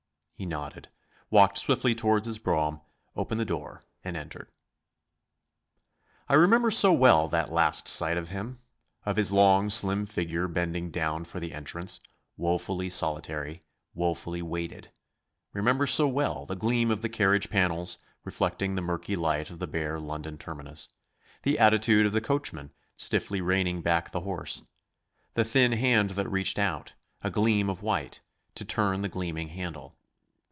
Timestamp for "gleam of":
16.55-17.03, 27.29-27.83